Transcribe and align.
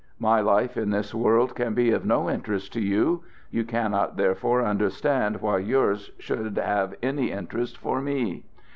My 0.17 0.39
life 0.41 0.77
in 0.77 0.89
this 0.89 1.13
world 1.13 1.53
can 1.53 1.75
be 1.75 1.91
of 1.91 2.07
no 2.07 2.27
interest 2.27 2.73
to 2.73 2.81
you. 2.81 3.21
You 3.51 3.63
cannot, 3.63 4.17
therefore, 4.17 4.65
understand 4.65 5.41
why 5.43 5.59
yours 5.59 6.09
should 6.17 6.57
have 6.57 6.95
any 7.03 7.29
interest 7.29 7.77
for 7.77 8.01
me. 8.01 8.43